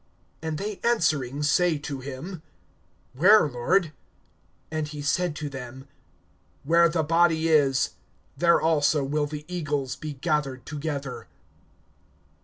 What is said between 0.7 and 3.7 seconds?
answering say to him: Where,